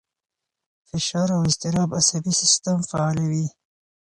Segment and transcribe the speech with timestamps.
[0.89, 3.45] فشار او اضطراب عصبي سیستم فعالوي.